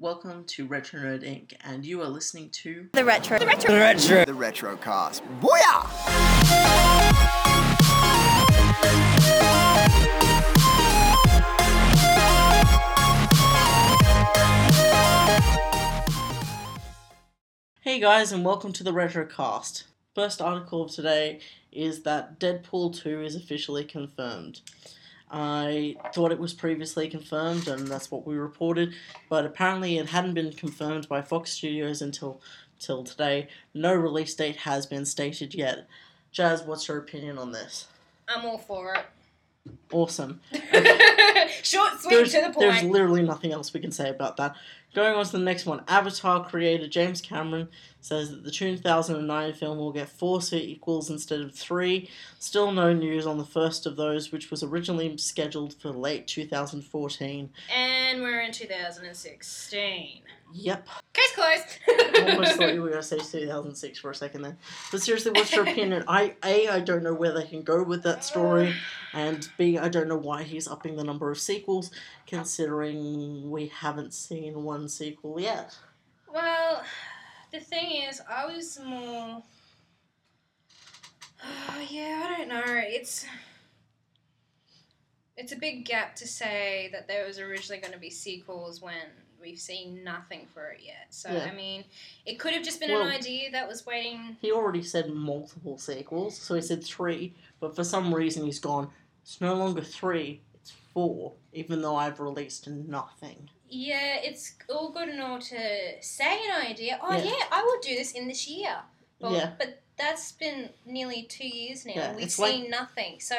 [0.00, 1.54] Welcome to Retro Nerd Inc.
[1.64, 3.36] and you are listening to The retro.
[3.40, 3.74] The retro.
[3.74, 4.24] The retro.
[4.26, 5.22] The Retrocast.
[5.40, 5.88] Booyah!
[17.80, 19.82] Hey guys and welcome to the Retrocast.
[20.14, 21.40] First article of today
[21.72, 24.60] is that Deadpool 2 is officially confirmed.
[25.30, 28.94] I thought it was previously confirmed and that's what we reported,
[29.28, 32.40] but apparently it hadn't been confirmed by Fox Studios until
[32.78, 33.48] till today.
[33.74, 35.86] No release date has been stated yet.
[36.30, 37.88] Jazz, what's your opinion on this?
[38.28, 39.04] I'm all for it.
[39.92, 40.40] Awesome.
[41.62, 42.58] Short, sweet, there's, to the point.
[42.58, 44.54] there's literally nothing else we can say about that.
[44.94, 47.68] Going on to the next one, Avatar creator James Cameron
[48.00, 52.08] says that the 2009 film will get four sequels instead of three.
[52.38, 57.50] Still no news on the first of those, which was originally scheduled for late 2014.
[57.74, 60.22] And we're in 2016.
[60.52, 61.78] Yep, Case closed.
[61.88, 64.56] I almost thought you were going to say 2006 for a second then.
[64.90, 66.04] But seriously, what's your opinion?
[66.08, 68.74] I A, I don't know where they can go with that story,
[69.12, 71.90] and B, I don't know why he's upping the number of sequels,
[72.26, 75.76] considering we haven't seen one sequel yet.
[76.32, 76.82] Well,
[77.52, 79.42] the thing is, I was more.
[81.44, 82.62] Oh, yeah, I don't know.
[82.66, 83.26] It's.
[85.36, 88.96] It's a big gap to say that there was originally going to be sequels when
[89.40, 91.06] we've seen nothing for it yet.
[91.10, 91.44] So, Yeah.
[91.44, 91.84] I mean,
[92.26, 94.36] it could have just been Well- an idea that was waiting.
[94.40, 98.92] He already said multiple sequels, so he said three, but for some reason he's gone,
[99.22, 103.50] it's no longer three, it's four, even though I've released nothing.
[103.70, 106.98] Yeah, it's all good and all to say an idea.
[107.02, 107.24] Oh, Yeah.
[107.24, 108.82] yeah, I will do this in this year.
[109.20, 109.54] But, Yeah.
[109.58, 111.92] but that's been nearly two years now.
[111.96, 113.20] Yeah, and We've it's like- seen nothing.
[113.20, 113.36] So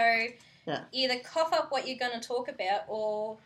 [0.68, 0.84] Yeah.
[0.92, 3.40] either cough up what you're going to talk about or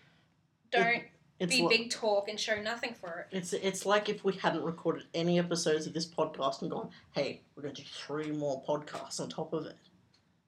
[0.71, 1.03] don't
[1.43, 3.35] It's be li- big talk and show nothing for it.
[3.37, 7.41] It's it's like if we hadn't recorded any episodes of this podcast and gone, hey,
[7.55, 9.75] we're going to do three more podcasts on top of it.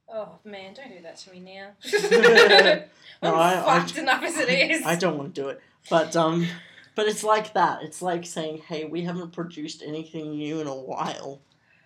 [0.07, 1.69] Oh, man, don't do that to me now.
[3.23, 4.83] No, I'm I- I- fucked enough as it is.
[4.85, 6.47] I don't want to do it, but um,
[6.95, 7.81] but it's like that.
[7.83, 11.41] It's like saying, hey, we haven't produced anything new in a while,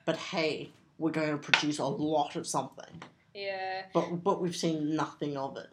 [0.06, 3.02] but hey, we're going to produce a lot of something.
[3.34, 5.68] Yeah, But but we've seen nothing of it.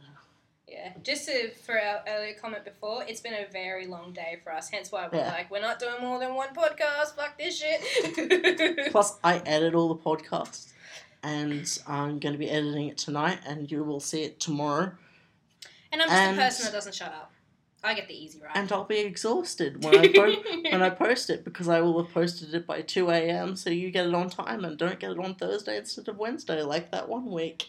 [0.77, 0.93] Yeah.
[1.03, 4.69] Just to, for our earlier comment before, it's been a very long day for us.
[4.71, 5.31] Hence why we're Yeah.
[5.33, 7.17] like, we're not doing more than one podcast.
[7.17, 8.91] Fuck this shit.
[8.93, 10.73] Plus, I edit all the podcasts,
[11.23, 14.93] and I'm going to be editing it tonight, and you will see it tomorrow.
[15.93, 17.33] And I'm just And- a person that doesn't shut up.
[17.85, 18.51] I get the easy ride.
[18.57, 20.43] And I'll be exhausted when I po-
[20.73, 23.55] when I post it because I will have posted it by two a.m.
[23.55, 26.63] So you get it on time and don't get it on Thursday instead of Wednesday
[26.63, 27.67] like that one week.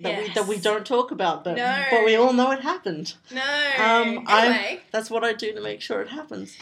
[0.00, 1.84] That we that we don't talk about, but No.
[1.90, 3.14] but we all know it happened.
[3.32, 3.40] no.
[3.42, 6.56] Um, I'm- That's what I do to make sure it happens.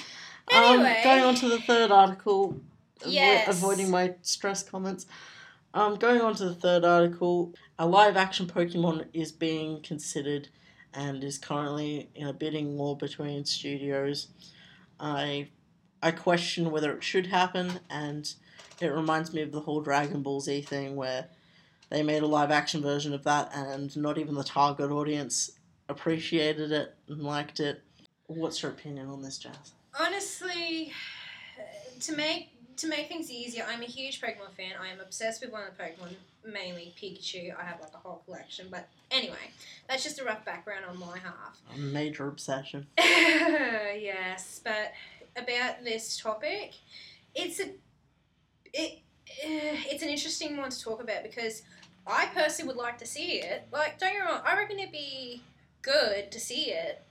[0.51, 0.97] Anyway.
[0.99, 2.61] Um, going on to the third article,
[3.01, 3.49] avo- Yes.
[3.49, 5.05] avoiding my stress comments.
[5.75, 10.49] Um, going on to the third article, a live action Pokemon is being considered
[10.95, 14.29] and is currently in a bidding war between studios.
[14.99, 15.49] I
[16.03, 18.33] I question whether it should happen, and
[18.81, 21.29] it reminds me of the whole Dragon Ball Z thing where
[21.89, 25.53] they made a live action version of that, and not even the target audience
[25.89, 27.83] appreciated it and liked it.
[28.27, 29.73] What's your opinion on this, Jazz?
[29.99, 30.93] honestly,
[32.01, 34.73] to make to make things easier, I'm a huge Pokemon fan.
[34.81, 36.15] I am obsessed with one of the Pokemon,
[36.45, 37.59] mainly Pikachu.
[37.59, 38.67] I have like a whole collection.
[38.71, 39.51] But anyway,
[39.89, 41.59] that's just a rough background on my half.
[41.75, 42.87] A major obsession.
[42.99, 44.93] yes, but
[45.43, 46.75] about this topic,
[47.35, 47.71] it's a
[49.47, 51.63] Eh, it's an interesting one to talk about because
[52.07, 53.69] I personally would like to see it.
[53.73, 55.43] Like, don't get me wrong, I reckon it'd be
[55.83, 57.03] good to see it.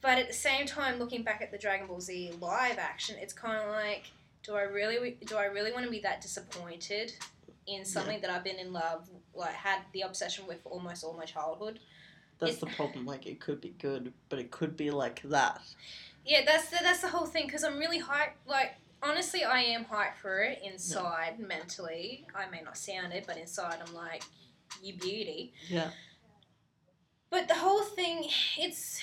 [0.00, 3.32] But at the same time, looking back at the Dragon Ball Z live action, it's
[3.34, 4.04] kind of like,
[4.42, 7.12] do I really do I really want to be that disappointed
[7.66, 11.14] in something that I've been in love, like had the obsession with for almost all
[11.14, 11.80] my childhood?
[12.38, 13.04] That's It- the problem.
[13.06, 15.60] Like, it could be good, but it could be like that.
[16.24, 17.46] Yeah, that's the, that's the whole thing.
[17.46, 18.36] Because I'm really hyped.
[18.46, 22.26] Like, honestly, I am hyped for it inside mentally.
[22.34, 24.22] I may not sound it, but inside I'm like,
[24.82, 25.52] you beauty.
[25.68, 25.90] Yeah.
[27.30, 28.28] But the whole thing,
[28.58, 29.00] it's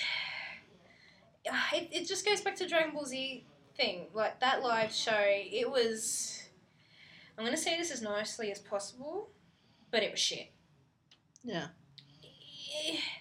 [1.44, 3.44] it, it just goes back to Dragon Ball Z
[3.76, 4.06] thing.
[4.14, 6.42] Like that live show, it was.
[7.38, 9.30] I'm gonna say this as nicely as possible,
[9.90, 10.50] but it was shit.
[11.44, 11.68] Yeah.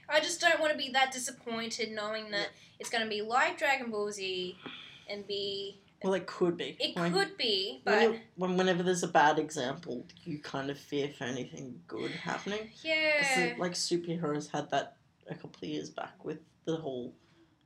[0.10, 2.50] I just don't want to be that disappointed knowing that
[2.80, 4.57] it's going to be like Dragon Ball Z
[5.10, 5.80] and be.
[6.03, 6.75] Well, it could be.
[6.80, 10.69] It Like, could be, When, but you- when whenever there's a bad example, you kind
[10.71, 12.71] of fear for anything good happening.
[12.83, 13.27] Yeah.
[13.38, 17.13] like- like superheroes had that a couple of years back with the whole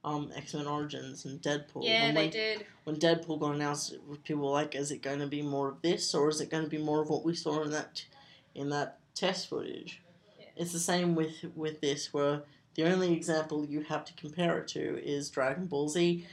[0.04, 1.84] um, X Men Origins and Deadpool.
[1.84, 2.66] Yeah, and they when, did.
[2.84, 6.14] when Deadpool got announced, people were like, "Is it going to be more of this,
[6.14, 8.06] or is it going to be more of what we saw in that
[8.54, 10.04] in that test footage?"
[10.40, 10.46] Yeah.
[10.58, 12.44] It's the same with with this, where
[12.76, 16.28] the only example you have to compare it to is Dragon Ball Z,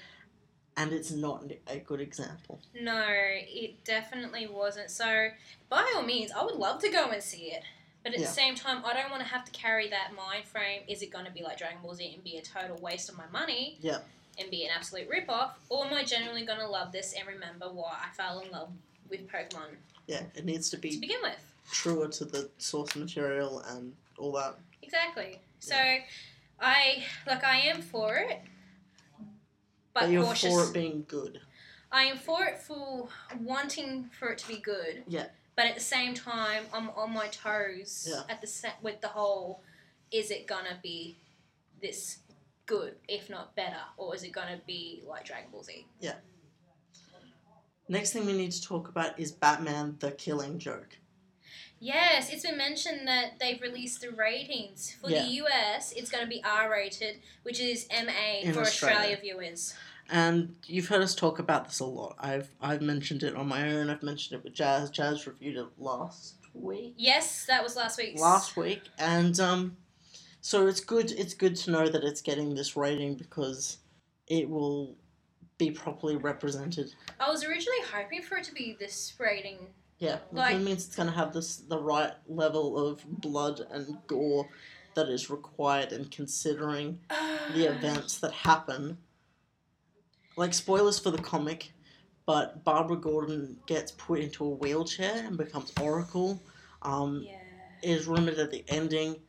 [0.76, 2.60] and it's not a good example.
[2.80, 4.90] No, it definitely wasn't.
[4.90, 5.28] So,
[5.68, 7.62] by all means, I would love to go and see it.
[8.02, 8.26] But at Yeah.
[8.26, 10.82] the same time, I don't want to have to carry that mind frame.
[10.88, 13.16] Is it going to be like Dragon Ball Z and be a total waste of
[13.16, 13.78] my money?
[13.80, 13.98] Yeah.
[14.38, 15.58] And be an absolute rip off?
[15.68, 18.70] Or am I genuinely going to love this and remember why I fell in love
[19.08, 19.76] with Pokemon
[20.06, 20.90] Yeah, it needs to be.
[20.92, 21.36] to begin with?
[21.70, 24.56] truer to the source material and all that.
[24.82, 25.38] Exactly.
[25.60, 25.76] So,
[26.60, 28.40] I, like, I am for it.
[29.94, 30.54] But, But you're cautious.
[30.54, 31.40] for it being good.
[31.90, 33.08] I am for it for
[33.40, 35.04] wanting for it to be good.
[35.06, 35.26] Yeah.
[35.54, 38.22] But at the same time, I'm on my toes Yeah.
[38.30, 39.62] at the set with the whole.
[40.10, 41.18] Is it gonna be
[41.82, 42.18] this
[42.66, 45.86] good, if not better, or is it gonna be like Dragon Ball Z?
[46.00, 46.16] Yeah.
[47.88, 50.98] Next thing we need to talk about is Batman: The Killing Joke.
[51.82, 55.24] Yes, it's been mentioned that they've released the ratings for Yeah.
[55.24, 55.90] the US.
[55.90, 58.98] It's gonna be R rated, which is MA In for Australia.
[58.98, 59.74] Australia viewers.
[60.08, 62.14] And you've heard us talk about this a lot.
[62.20, 63.90] I've I've mentioned it on my own.
[63.90, 64.90] I've mentioned it with Jazz.
[64.90, 66.94] Jazz reviewed it last week.
[66.96, 68.16] Yes, that was last week.
[68.16, 69.76] Last week, and um,
[70.40, 71.10] so it's good.
[71.10, 73.78] It's good to know that it's getting this rating because
[74.28, 74.96] it will
[75.58, 76.94] be properly represented.
[77.18, 80.96] I was originally hoping for it to be this rating Yeah, Like- it means it's
[80.96, 84.48] going to have this the right level of blood and gore
[84.94, 86.98] that is required in considering
[87.54, 88.98] the events that happen.
[90.36, 91.72] Like spoilers for the comic,
[92.26, 96.42] but Barbara Gordon gets put into a wheelchair and becomes Oracle.
[96.82, 97.38] Um, Yeah.
[97.84, 99.20] is rumored at the ending,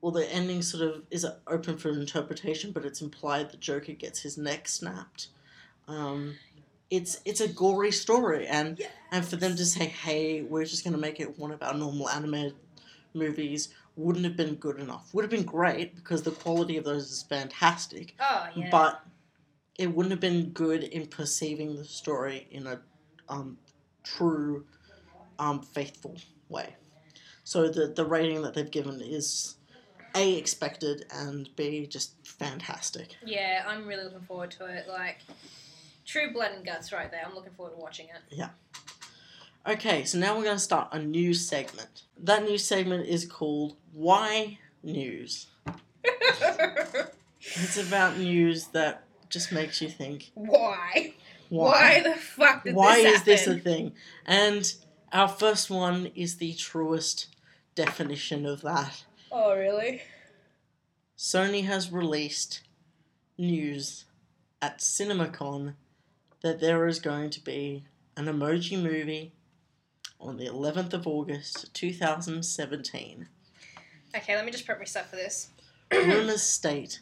[0.00, 4.20] well, the ending sort of is open for interpretation, but it's implied that Joker gets
[4.20, 5.28] his neck snapped.
[5.86, 6.36] Um,
[6.90, 8.80] it's it's a gory story, and
[9.10, 11.74] and for them to say, "Hey, we're just going to make it one of our
[11.74, 12.54] normal animated
[13.14, 15.12] movies," wouldn't have been good enough.
[15.12, 18.68] Would have been great because the quality of those is fantastic, Oh yeah.
[18.70, 19.02] but
[19.78, 22.80] it wouldn't have been good in perceiving the story in a
[23.28, 23.58] um,
[24.02, 24.64] true,
[25.38, 26.16] um, faithful
[26.48, 26.76] way.
[27.44, 29.56] So the the rating that they've given is
[30.14, 33.16] a expected and b just fantastic.
[33.24, 34.88] Yeah, I'm really looking forward to it.
[34.88, 35.18] Like,
[36.06, 37.24] true blood and guts right there.
[37.26, 38.34] I'm looking forward to watching it.
[38.34, 38.50] Yeah.
[39.66, 42.02] Okay, so now we're going to start a new segment.
[42.18, 45.48] That new segment is called Why News.
[47.54, 51.14] It's about news that just makes you think, Why?
[51.48, 52.02] why?
[52.02, 53.92] the fuck did Why this is this a thing?
[54.24, 54.72] And
[55.12, 57.28] our first one is the truest
[57.76, 59.04] definition of that.
[59.30, 60.02] Oh, really?
[61.16, 62.62] Sony has released
[63.38, 64.06] news
[64.60, 65.74] at CinemaCon
[66.42, 67.84] that there is going to be
[68.16, 69.32] an emoji movie
[70.20, 73.28] on the 11th of August 2017.
[74.16, 75.50] Okay, let me just prep myself for this.
[75.92, 77.00] Rumors state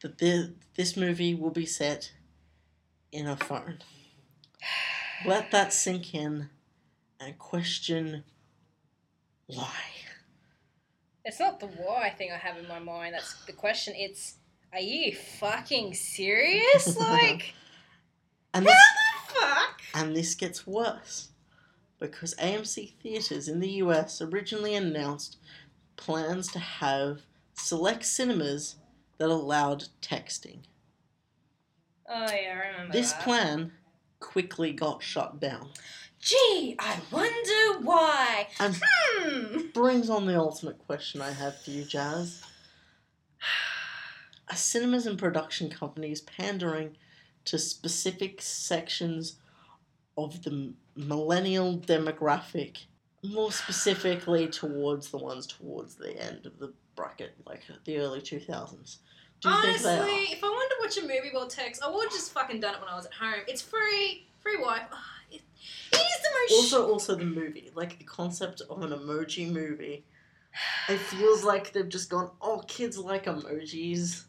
[0.00, 2.12] that this, this movie will be set
[3.10, 3.78] in a phone.
[5.24, 6.50] Let that sink in
[7.20, 8.24] and question
[9.46, 9.72] why.
[11.24, 13.14] It's not the why thing I have in my mind.
[13.14, 13.94] That's the question.
[13.96, 14.36] It's,
[14.72, 16.96] are you fucking serious?
[16.98, 17.54] Like,
[18.54, 18.82] And how this,
[19.28, 19.82] the fuck?
[19.94, 21.28] and this gets worse
[21.98, 25.36] because AMC Theatres in the US originally announced
[25.96, 27.20] plans to have
[27.54, 28.76] select cinemas
[29.18, 30.58] that allowed texting.
[32.08, 33.22] Oh yeah, I remember This that.
[33.22, 33.72] plan
[34.20, 35.70] quickly got shut down.
[36.20, 38.48] Gee, I wonder why.
[38.60, 39.68] And Hmm.
[39.74, 42.42] brings on the ultimate question I have for you, Jazz.
[44.50, 46.96] Are cinemas and production companies pandering
[47.46, 49.36] to specific sections
[50.16, 52.84] of the millennial demographic,
[53.24, 58.98] more specifically towards the ones towards the end of the bracket, like the early 2000s?
[59.40, 60.36] Do you Honestly, think they are?
[60.36, 62.74] if I wanted to watch a movie about text, I would have just fucking done
[62.74, 63.42] it when I was at home.
[63.48, 64.86] It's free, free Wi-Fi.
[64.92, 64.96] Oh,
[65.32, 65.42] it,
[65.92, 66.52] it is the most.
[66.52, 70.04] Also, also the movie, like the concept of an emoji movie,
[70.88, 74.24] it feels like they've just gone, oh, kids like emojis.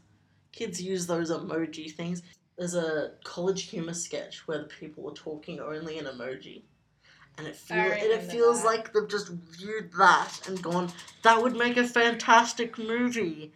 [0.51, 2.21] Kids use those emoji things.
[2.57, 6.61] There's a college humor sketch where the people are talking only in emoji.
[7.37, 8.67] And it, feel, and it feels that.
[8.67, 10.91] like they've just viewed that and gone,
[11.23, 13.51] that would make a fantastic movie.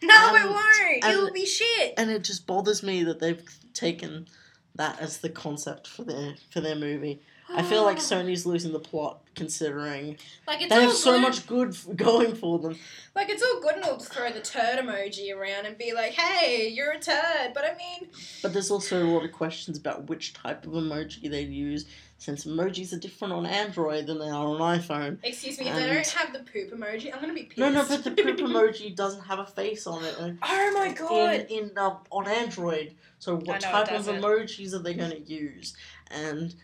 [0.00, 1.04] no, it won't.
[1.04, 1.94] and- It'll be shit.
[1.96, 3.42] And it just bothers me that they've
[3.74, 4.28] taken
[4.76, 7.20] that as the concept for their for their movie.
[7.54, 11.46] I feel like Sony's losing the plot considering like it's they have so good- much
[11.46, 12.76] good f- going for them.
[13.14, 16.12] Like it's all good and all to throw the turd emoji around and be like,
[16.12, 18.10] "Hey, you're a turd," but I mean,
[18.42, 21.86] But there's also a lot of questions about which type of emoji they use,
[22.18, 25.18] since emojis are different on Android than they are on iPhone.
[25.22, 27.58] excuse me, if they don't have the poop emoji, I'm gonna be pissed.
[27.58, 30.16] No, no, but the poop emoji doesn't have a face on it.
[30.18, 31.46] and Oh my god!
[31.48, 35.74] In, in uh, on Android, so what type of emojis are they to use?
[36.10, 36.54] And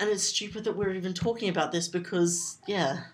[0.00, 3.04] and it's stupid that we're even talking about this because yeah,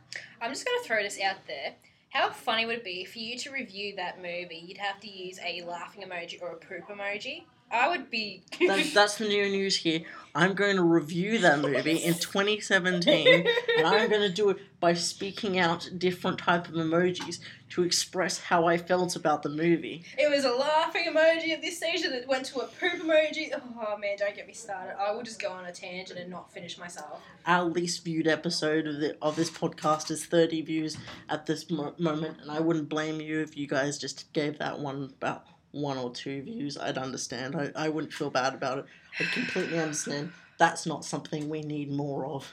[0.40, 1.74] I'm just gonna throw this out there.
[2.10, 4.64] How funny would it be for you to review that movie?
[4.66, 7.44] You'd have to use a laughing emoji or a poop emoji.
[7.70, 8.42] I would be.
[8.66, 10.02] that, that's the new news here.
[10.36, 13.46] I'm going to review that movie in 2017.
[13.78, 17.38] and I'm going to do it by speaking out different type of emojis
[17.70, 20.04] to express how I felt about the movie.
[20.18, 23.50] It was a laughing emoji at this stage, it went to a poop emoji.
[23.80, 25.00] Oh man, don't get me started.
[25.00, 27.22] I will just go on a tangent and not finish myself.
[27.46, 30.98] Our least viewed episode of, the, of this podcast is 30 views
[31.30, 34.80] at this mo- moment, and I wouldn't blame you if you guys just gave that
[34.80, 36.76] one about one or two views.
[36.78, 37.54] I'd understand.
[37.56, 38.84] I, I wouldn't feel bad about it.
[39.20, 40.32] I'd completely understand.
[40.58, 42.50] That's not something we need more of.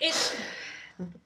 [0.00, 0.36] It's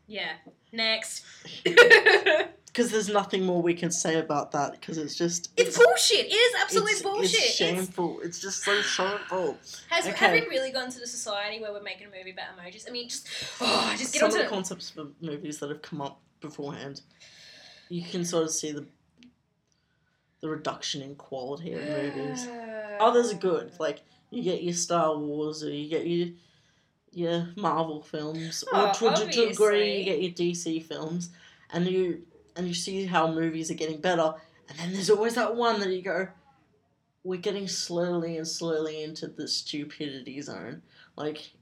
[0.07, 0.33] yeah.
[0.73, 1.25] Next.
[2.66, 5.50] Because there's nothing more we can say about that, because it's just.
[5.59, 6.25] It's bullshit.
[6.25, 7.25] It is absolute it's, bullshit.
[7.25, 8.21] It's It's- shameful.
[8.23, 9.59] It's just so shameful.
[9.90, 10.16] has Okay.
[10.16, 12.88] have we really gone to the society where we're making a movie about emojis?
[12.88, 13.28] I mean, just
[13.61, 14.49] oh, just get Some onto of the it.
[14.49, 17.02] concepts for movies that have come up beforehand,
[17.90, 18.87] you can sort of see the
[20.42, 22.46] the reduction in quality of movies.
[23.00, 26.28] Others are good, like you get your Star Wars or you get your
[27.14, 31.30] your Marvel films, Oh, or to, a- to a degree you get your DC films,
[31.72, 32.22] and you
[32.56, 34.34] and you see how movies are getting better,
[34.68, 36.28] and then there's always that one that you go,
[37.25, 40.82] we're getting slowly and slowly into the stupidity zone.
[41.16, 41.52] Like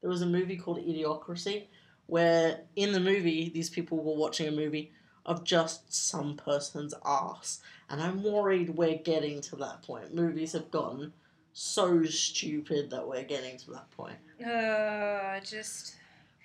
[0.00, 1.64] there was a movie called Idiocracy,
[2.06, 4.92] where in the movie these people were watching a movie
[5.26, 10.14] of just some person's ass, and I'm worried we're getting to that point.
[10.14, 11.12] Movies have gotten
[11.52, 14.16] so stupid that we're getting to that point.
[14.40, 15.94] Uh, just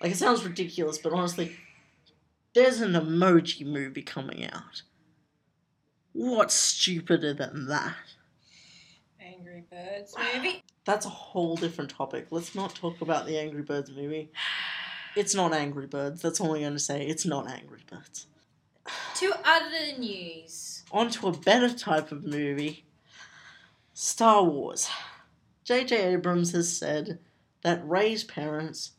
[0.02, 1.56] Like it sounds ridiculous, but honestly,
[2.54, 4.84] there's an emoji movie coming out.
[6.14, 7.96] What's stupider than that?
[9.22, 10.64] Angry Birds movie.
[10.86, 12.28] That's a whole different topic.
[12.32, 14.32] Let's not talk about the Angry Birds movie.
[15.16, 16.22] It's not Angry Birds.
[16.22, 17.06] That's all I'm going to say.
[17.06, 18.28] It's not Angry Birds.
[19.20, 20.84] To other news.
[20.94, 22.86] On to a better type of movie
[23.94, 24.90] Star Wars.
[25.66, 26.14] J.J.
[26.14, 27.20] Abrams has said
[27.62, 28.92] that Rey's parents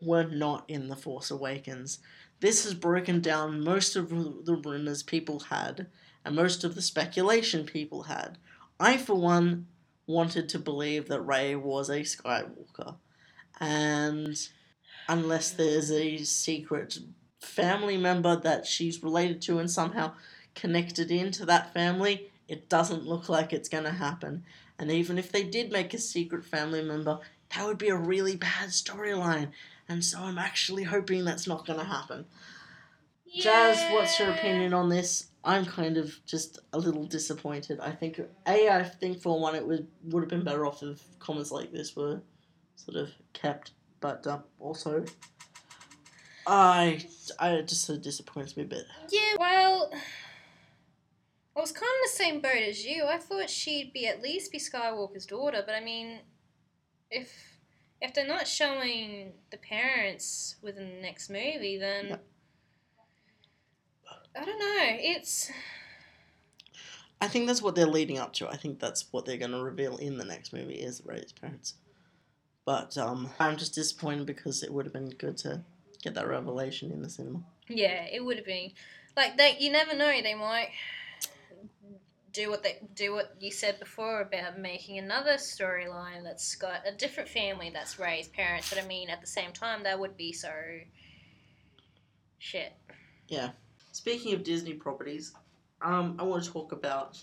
[0.00, 1.98] were not in The Force Awakens.
[2.38, 5.88] This has broken down most of the rumors people had
[6.24, 8.38] and most of the speculation people had.
[8.78, 9.66] I, for one,
[10.06, 12.94] wanted to believe that Rey was a Skywalker.
[13.58, 14.38] And
[15.08, 17.00] unless there's a secret
[17.38, 20.12] family member that she's related to and somehow
[20.54, 24.44] connected into that family, it doesn't look like it's going to happen.
[24.78, 27.20] And even if they did make a secret family member,
[27.54, 29.50] that would be a really bad storyline.
[29.88, 32.26] And so I'm actually hoping that's not going to happen.
[33.34, 35.28] Jazz, what's your opinion on this?
[35.44, 37.80] I'm kind of just a little disappointed.
[37.80, 41.02] I think a I think for one it would would have been better off if
[41.18, 42.20] comments like this were
[42.76, 45.04] sort of kept, but um, also
[46.48, 47.04] I
[47.38, 48.86] I it just sort of disappoints me a bit.
[49.10, 49.92] Yeah, well,
[51.54, 53.04] I was kind of the same boat as you.
[53.04, 56.20] I thought she'd be at least be Skywalker's daughter, but I mean,
[57.10, 57.58] if
[58.00, 62.18] if they're not showing the parents within the next movie, then.
[64.34, 64.96] I don't know.
[65.00, 65.50] It's
[67.20, 68.48] I think that's what they're leading up to.
[68.48, 71.74] I think that's what they're going to reveal in the next movie is Rey's parents.
[72.64, 75.64] But um, I'm just disappointed because it would have been good to
[76.08, 77.40] get that revelation in the cinema.
[77.68, 78.72] yeah, it would have been
[79.16, 79.56] like they.
[79.58, 80.10] You never know.
[80.22, 80.70] They might
[82.32, 83.12] do what they do.
[83.12, 88.28] What you said before about making another storyline that's got a different family that's Rey's
[88.28, 88.70] parents.
[88.70, 90.50] But I mean, at the same time, that would be so
[92.38, 92.72] shit.
[93.28, 93.50] Yeah.
[93.92, 95.32] Speaking of Disney properties,
[95.82, 97.22] um, I want to talk about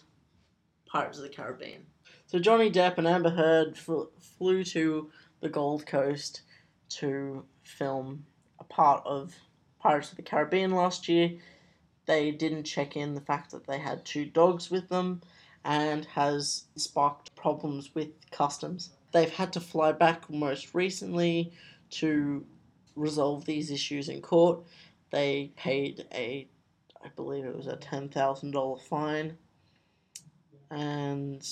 [0.86, 1.86] Pirates of the Caribbean.
[2.28, 6.42] So Johnny Depp and Amber Heard fl- flew to the Gold Coast
[6.90, 8.26] to film
[8.70, 9.36] part of
[9.80, 11.32] Pirates of the Caribbean last year.
[12.06, 15.22] They didn't check in the fact that they had two dogs with them
[15.64, 18.92] and has sparked problems with customs.
[19.12, 21.52] They've had to fly back most recently
[21.92, 22.46] to
[22.96, 24.64] resolve these issues in court.
[25.12, 26.48] They paid a
[27.06, 29.38] I believe it was a ten thousand dollar fine,
[30.72, 31.48] and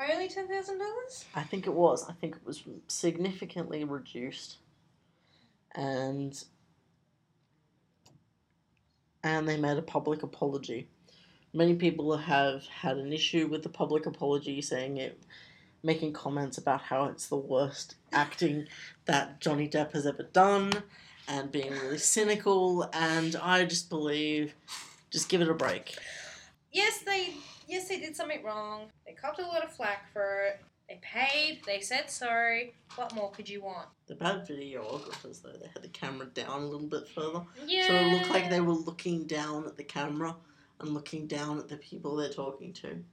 [0.00, 1.26] Only ten thousand dollars?
[1.34, 2.08] I think it was.
[2.08, 4.56] I think it was significantly reduced,
[5.78, 6.44] and
[9.22, 10.88] and they made a public apology.
[11.54, 15.22] Many people have had an issue with the public apology, saying it,
[15.82, 18.66] making comments about how it's the worst acting
[19.06, 20.72] that Johnny Depp has ever done,
[21.26, 22.88] and being really cynical.
[22.92, 24.54] And I just believe,
[25.10, 25.96] just give it a break.
[26.72, 27.34] Yes, they
[27.66, 28.86] yes they did something wrong.
[29.06, 30.60] They copped a lot of flack for it.
[30.88, 31.60] They paid.
[31.66, 32.74] They said sorry.
[32.96, 33.88] What more could you want?
[34.06, 37.42] The bad videographers, though, they had the camera down a little bit further.
[37.66, 37.86] Yeah.
[37.86, 40.34] So it looked like they were looking down at the camera
[40.80, 43.04] and looking down at the people they're talking to.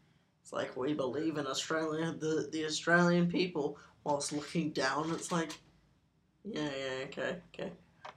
[0.42, 5.12] It's like we believe in Australia, the the Australian people, whilst looking down.
[5.12, 5.58] It's like,
[6.46, 7.72] yeah, yeah, okay, okay.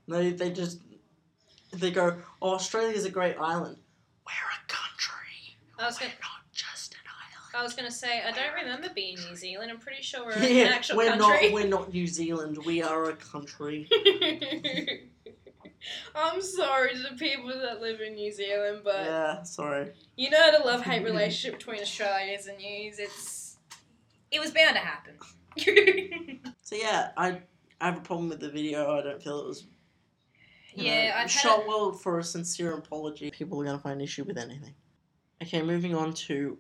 [0.07, 0.81] They they just
[1.73, 3.79] they go, oh, Australia's a great island.
[4.27, 5.57] We're a country.
[5.79, 7.38] I was We're gonna not just an island.
[7.55, 9.71] I was gonna say I don't remember being New Zealand.
[9.71, 11.45] I'm pretty sure we're an Yeah, actual we're country.
[11.47, 11.53] not.
[11.53, 12.59] We're not New Zealand.
[12.65, 13.89] We are a country.
[16.15, 19.93] I'm sorry to the people that live in New Zealand, but yeah, sorry.
[20.17, 22.99] you know the love hate relationship between Australians and News.
[22.99, 23.57] It's
[24.31, 25.15] it was bound to happen.
[26.61, 27.41] So yeah, I
[27.81, 28.99] I have a problem with the video.
[28.99, 29.67] I don't feel it was
[30.77, 33.31] know, yeah, I've shot a, well for a sincere apology.
[33.31, 34.75] People are going to find issue with anything.
[35.43, 36.59] Okay, moving on to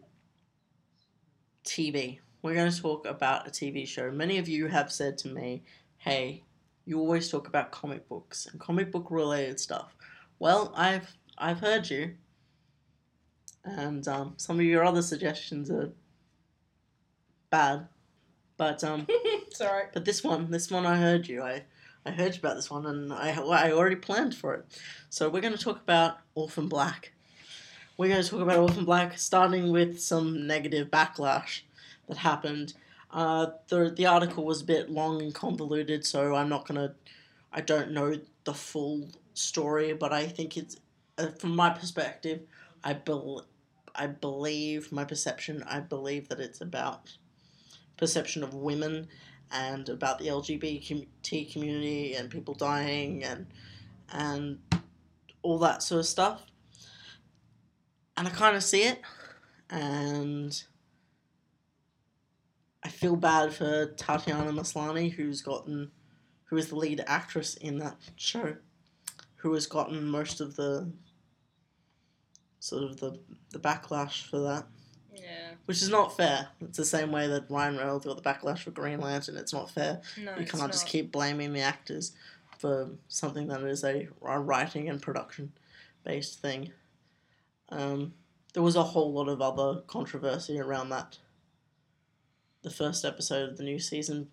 [1.69, 2.19] TV.
[2.43, 4.11] We're going to talk about a TV show.
[4.11, 5.63] Many of you have said to me,
[5.99, 6.45] "Hey,
[6.87, 9.95] you always talk about comic books and comic book related stuff."
[10.39, 12.15] Well, I've I've heard you,
[13.65, 15.93] and um, some of your other suggestions are
[17.51, 17.89] bad,
[18.57, 19.07] but um,
[19.51, 19.85] sorry.
[19.93, 21.43] but this one, this one, I heard you.
[21.43, 21.65] I,
[22.07, 24.81] I heard you about this one, and I, I already planned for it.
[25.11, 27.13] So we're going to talk about Orphan Black.
[27.99, 31.63] We're going to talk about Orphan Black, starting with some negative backlash
[32.07, 32.75] that happened.
[33.11, 36.95] Uh, the the article was a bit long and convoluted, so I'm not gonna.
[37.53, 38.15] I don't know
[38.45, 40.77] the full story, but I think it's
[41.19, 42.43] uh, from my perspective.
[42.85, 43.45] I bel
[43.97, 45.65] I believe my perception.
[45.65, 47.17] I believe that it's about
[47.97, 49.09] perception of women
[49.51, 53.47] and about the LGBT community and people dying and
[54.13, 54.61] and
[55.43, 56.48] all that sort of stuff.
[58.19, 59.01] And I kind of see it,
[59.71, 60.61] and
[62.83, 65.93] I feel bad for Tatiana Maslany, who's gotten,
[66.47, 68.57] who is the lead actress in that show,
[69.37, 70.91] who has gotten most of the
[72.59, 74.67] sort of the the backlash for that
[75.15, 75.53] Yeah.
[75.67, 76.49] which is not fair.
[76.61, 79.37] It's the same way that Ryan Reynolds got the backlash for Green Lantern.
[79.37, 80.01] It's not fair.
[80.21, 82.13] No, you can't just keep blaming the actors
[82.59, 85.53] for something that is a, a writing and production
[86.03, 86.73] based thing.
[87.71, 88.15] Um,
[88.55, 91.19] there was a whole lot of other controversy around that.
[92.63, 94.29] The first episode of the new season.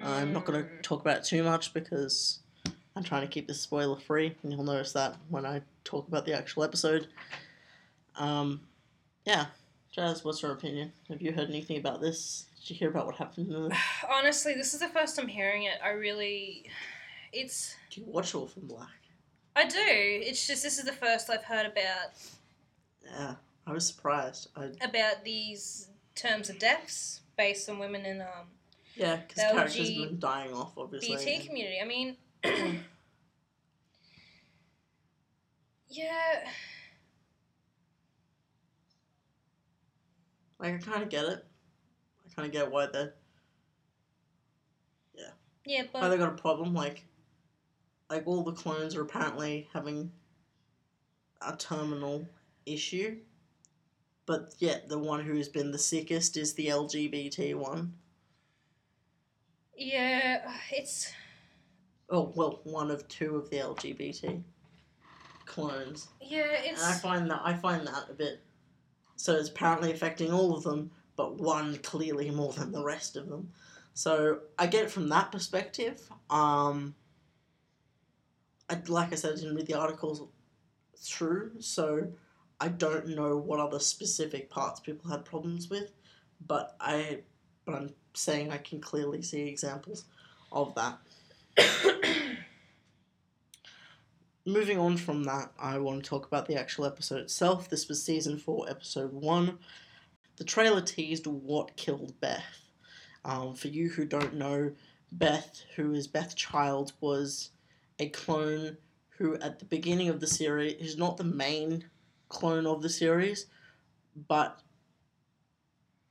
[0.00, 0.82] I'm not going to Mm.
[0.82, 2.40] talk about it too much because
[2.96, 6.26] I'm trying to keep this spoiler free, and you'll notice that when I talk about
[6.26, 7.08] the actual episode.
[8.16, 8.62] Um,
[9.24, 9.46] yeah,
[9.92, 10.92] Jazz, what's your opinion?
[11.08, 12.46] Have you heard anything about this?
[12.60, 13.52] Did you hear about what happened?
[13.52, 13.76] In the...
[14.10, 15.78] Honestly, this is the first I'm hearing it.
[15.82, 16.64] I really,
[17.32, 17.76] it's.
[17.90, 18.88] Do you watch Orphan Black?
[19.62, 19.78] I do.
[19.78, 22.12] It's just this is the first I've heard about
[23.04, 23.34] Yeah,
[23.66, 24.48] I was surprised.
[24.56, 28.48] I about these terms of deaths based on women in um
[28.96, 31.16] yeah, because characters have been dying off, obviously.
[31.16, 31.78] BT community.
[31.80, 32.16] I mean,
[35.88, 36.50] yeah,
[40.62, 41.44] Like I kind of get it.
[42.24, 43.08] I kind of get why they
[45.16, 45.30] yeah,
[45.66, 46.72] yeah, but they got a problem.
[46.72, 47.04] Like,
[48.12, 50.12] like all the clones are apparently having
[51.40, 52.28] a terminal
[52.66, 53.16] issue,
[54.26, 57.94] but yet the one who has been the sickest is the LGBT one.
[59.74, 61.10] yeah, it's
[62.10, 64.42] Oh well, one of two of the LGBT
[65.46, 66.08] clones.
[66.20, 68.42] yeah, And I find that I find that a bit.
[69.16, 73.30] So it's apparently affecting all of them, but one clearly more than the rest of
[73.30, 73.50] them.
[73.94, 76.02] So I get it from that perspective.
[76.28, 76.94] Um,
[78.72, 80.26] I, like I said, I didn't read the articles
[80.96, 82.08] through, so
[82.58, 85.92] I don't know what other specific parts people had problems with,
[86.46, 87.20] but I,
[87.66, 90.06] but I'm saying I can clearly see examples
[90.50, 90.98] of that.
[94.46, 97.68] Moving on from that, I want to talk about the actual episode itself.
[97.68, 99.58] This was season 4, episode 1.
[100.36, 102.62] The trailer teased what killed Beth.
[103.24, 104.72] Um, for you who don't know,
[105.12, 107.50] Beth, who is Beth Child, was
[108.02, 108.76] a clone
[109.16, 111.84] who, at the beginning of the series, is not the main
[112.28, 113.46] clone of the series,
[114.28, 114.60] but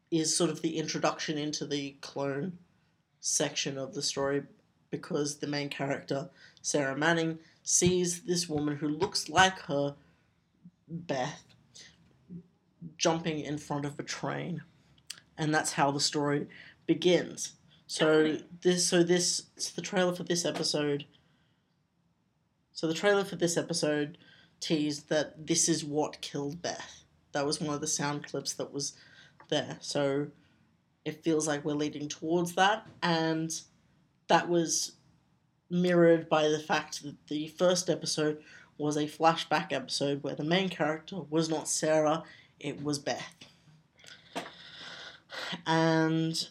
[0.09, 2.57] is sort of the introduction into the clone
[3.19, 4.43] section of the story
[4.89, 6.29] because the main character,
[6.61, 9.95] Sarah Manning, sees this woman who looks like her,
[10.87, 11.43] Beth,
[12.97, 14.63] jumping in front of a train.
[15.37, 16.47] And that's how the story
[16.85, 17.53] begins.
[17.87, 21.05] So this so this so the trailer for this episode
[22.73, 24.17] so the trailer for this episode
[24.59, 27.03] teased that this is what killed Beth.
[27.31, 28.93] That was one of the sound clips that was
[29.49, 29.77] there.
[29.81, 30.27] So
[31.05, 33.51] it feels like we're leading towards that and
[34.27, 34.93] that was
[35.69, 38.41] mirrored by the fact that the first episode
[38.77, 42.23] was a flashback episode where the main character was not Sarah,
[42.59, 43.35] it was Beth.
[45.65, 46.47] And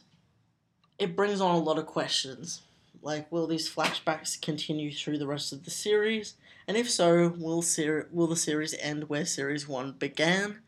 [0.99, 2.63] it brings on a lot of questions.
[3.03, 6.35] Like, will these flashbacks continue through the rest of the series?
[6.69, 10.61] And if so, will, ser- will the series end where series 1 began,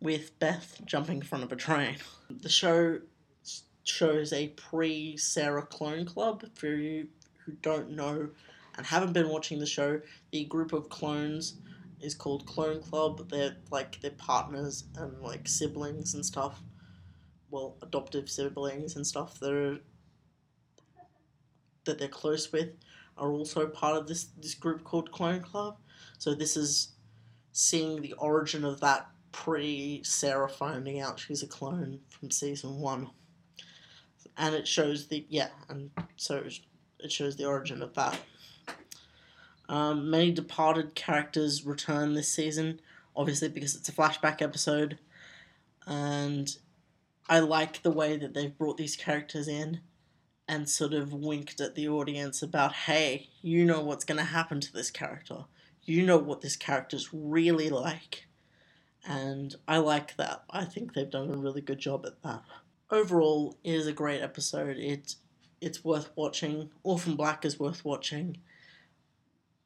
[0.00, 1.96] with Beth jumping in front of a train?
[2.30, 3.00] The show
[3.84, 6.44] shows a pre Sarah Clone Club.
[6.54, 7.08] For you
[7.44, 8.30] who don't know
[8.76, 10.00] and haven't been watching the show,
[10.32, 11.54] the group of clones
[12.00, 13.28] is called Clone Club.
[13.30, 16.62] They're like they're partners and like siblings and stuff.
[17.50, 19.78] Well, adoptive siblings and stuff that are
[21.86, 22.68] that they're close with
[23.16, 25.78] are also part of this this group called Clone Club.
[26.18, 26.92] So this is
[27.52, 33.10] seeing the origin of that pre Sarah finding out she's a clone from season one.
[34.36, 36.44] And it shows the yeah, and so
[37.00, 38.18] it shows the origin of that.
[39.68, 42.80] Um, many departed characters return this season,
[43.16, 44.98] obviously because it's a flashback episode,
[45.86, 46.54] and
[47.28, 49.80] I like the way that they've brought these characters in
[50.48, 54.60] and sort of winked at the audience about, hey, you know what's going to happen
[54.60, 55.44] to this character.
[55.82, 58.26] You know what this character's really like.
[59.04, 60.44] And I like that.
[60.50, 62.42] I think they've done a really good job at that.
[62.90, 64.76] Overall, it is a great episode.
[64.76, 65.16] It,
[65.60, 66.70] it's worth watching.
[66.82, 68.38] Orphan Black is worth watching.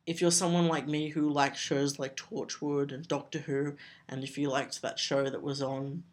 [0.06, 3.74] If you're someone like me who likes shows like Torchwood and Doctor Who,
[4.08, 6.04] and if you liked that show that was on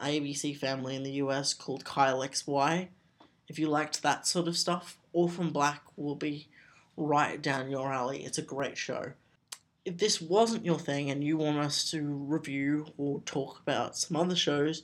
[0.00, 2.88] ABC Family in the US called Kyle XY,
[3.48, 6.48] if you liked that sort of stuff, Orphan Black will be
[6.96, 8.24] right down your alley.
[8.24, 9.12] It's a great show.
[9.84, 14.16] If this wasn't your thing and you want us to review or talk about some
[14.16, 14.82] other shows,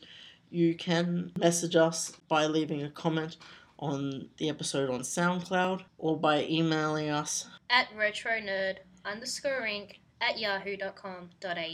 [0.51, 3.37] you can message us by leaving a comment
[3.79, 7.49] on the episode on SoundCloud or by emailing us.
[7.71, 11.67] At retronerd underscore inc at yahoo.com.au.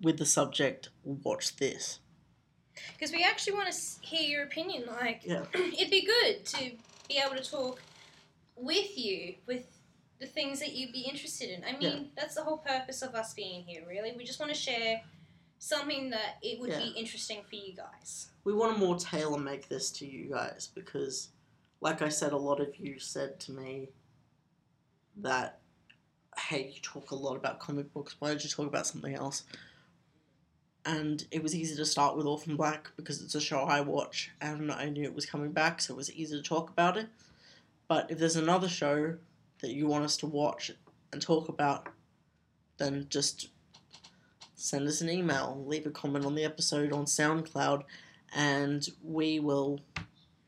[0.00, 1.99] with the subject Watch This.
[2.94, 4.84] Because we actually want to hear your opinion.
[4.86, 5.44] Like, Yeah.
[5.54, 6.70] it'd be good to
[7.08, 7.80] be able to talk
[8.56, 9.66] with you with
[10.20, 11.64] the things that you'd be interested in.
[11.64, 12.02] I mean, Yeah.
[12.16, 14.12] that's the whole purpose of us being here, really.
[14.16, 15.00] We just want to share
[15.58, 18.28] something that it would be interesting for you guys.
[18.44, 21.28] We want to more tailor make this to you guys because,
[21.80, 23.88] like I said, a lot of you said to me
[25.16, 25.60] that,
[26.36, 29.44] hey, you talk a lot about comic books, why don't you talk about something else?
[30.84, 34.30] And it was easy to start with Orphan Black because it's a show I watch
[34.40, 37.08] and I knew it was coming back, so it was easy to talk about it.
[37.86, 39.16] But if there's another show
[39.60, 40.70] that you want us to watch
[41.12, 41.88] and talk about,
[42.78, 43.48] then just
[44.54, 47.82] send us an email, leave a comment on the episode on SoundCloud,
[48.34, 49.80] and we will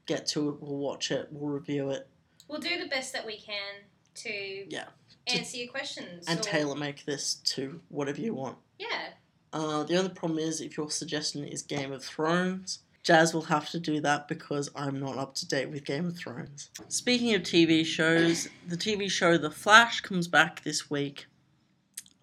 [0.07, 2.09] get to it, we'll watch it, we'll review it,
[2.49, 3.83] We'll do the best that we can
[4.17, 4.89] to Yeah.
[5.27, 6.27] Answer your questions.
[6.29, 8.59] and or- tailor make this to whatever you want.
[8.79, 9.15] Yeah.
[9.53, 13.69] Uh, the only problem is if your suggestion is Game of Thrones, Jazz will have
[13.71, 16.71] to do that because I'm not up to date with Game of Thrones.
[16.89, 21.27] Speaking of TV shows, the TV show The Flash comes back this week.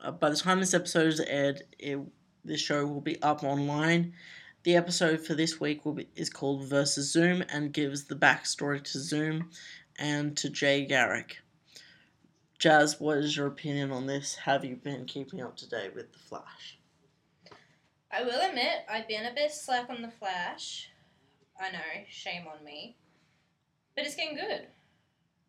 [0.01, 1.99] Uh, by the time this episode is aired, it,
[2.45, 4.13] this show will be up online.
[4.63, 8.99] The episode for this week be, is called Versus Zoom and gives the backstory to
[8.99, 9.49] Zoom
[9.97, 11.39] and to Jay Garrick.
[12.57, 14.35] Jazz, what is your opinion on this?
[14.35, 16.78] Have you been keeping up to date with The Flash?
[18.11, 20.89] I will admit, I've been a bit slack on the Flash.
[21.59, 22.95] I know, shame on me.
[23.95, 24.67] But it's getting good.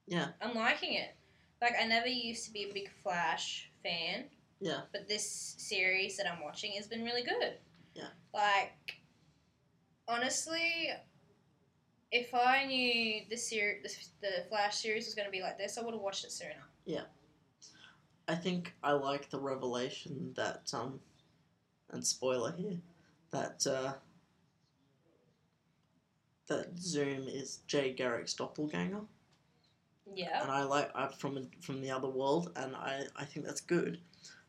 [0.06, 0.28] Yeah.
[0.42, 1.14] I'm liking it.
[1.62, 4.24] Like, I never used to be a big Flash fan.
[4.60, 4.80] Yeah.
[4.92, 7.54] But this series that I'm watching has been really good.
[7.94, 8.08] Yeah.
[8.34, 8.96] Like,
[10.06, 10.90] honestly,
[12.12, 15.78] if I knew the ser- the, the Flash series was going to be like this,
[15.78, 16.52] I would have watched it sooner.
[16.84, 17.04] Yeah.
[18.28, 21.00] I think I like the revelation that um
[21.92, 22.78] and spoiler here
[23.30, 23.92] that uh
[26.48, 29.02] that Zoom is Jay Garrick's doppelganger
[30.14, 30.42] Yeah.
[30.42, 34.00] and I like I'm from from the other world and I I think that's good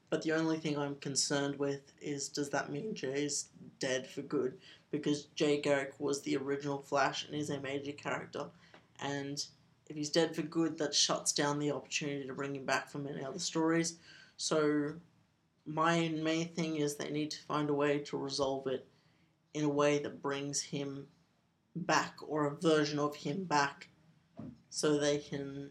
[0.10, 3.50] but the only thing I'm concerned with is does that mean Jay's
[3.80, 4.58] dead for good
[4.92, 8.46] because Jay Garrick was the original Flash and is a major character.
[9.00, 9.44] And
[9.90, 13.00] if he's dead for good, that shuts down the opportunity to bring him back for
[13.00, 13.96] many other stories.
[14.38, 14.94] So,
[15.66, 18.88] my main thing is they need to find a way to resolve it
[19.54, 21.06] in a way that brings him
[21.76, 23.88] back or a version of him back
[24.70, 25.70] so they can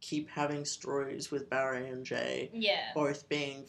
[0.00, 2.92] keep having stories with Barry and Jay Yeah.
[2.94, 3.64] both being